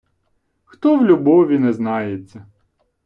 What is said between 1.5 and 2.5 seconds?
не знається